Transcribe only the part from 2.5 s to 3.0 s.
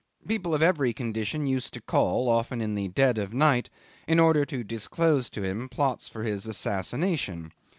in the